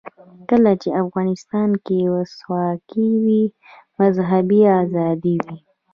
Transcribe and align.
کله 0.49 0.71
چې 0.81 0.89
افغانستان 1.03 1.69
کې 1.85 1.99
ولسواکي 2.13 3.09
وي 3.23 3.43
مذهبي 3.99 4.61
آزادي 4.81 5.35
وي. 5.45 5.57